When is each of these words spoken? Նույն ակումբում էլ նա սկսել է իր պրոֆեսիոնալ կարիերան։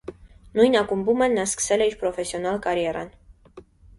Նույն 0.59 0.77
ակումբում 0.79 1.21
էլ 1.25 1.35
նա 1.41 1.43
սկսել 1.49 1.85
է 1.85 1.87
իր 1.91 1.99
պրոֆեսիոնալ 2.01 2.57
կարիերան։ 2.65 3.15